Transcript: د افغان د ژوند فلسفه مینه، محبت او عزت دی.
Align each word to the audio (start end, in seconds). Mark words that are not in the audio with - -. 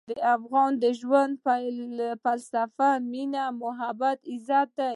د 0.09 0.11
افغان 0.35 0.71
د 0.83 0.85
ژوند 0.99 1.33
فلسفه 2.23 2.89
مینه، 3.11 3.43
محبت 3.61 4.17
او 4.23 4.27
عزت 4.35 4.69
دی. 4.77 4.89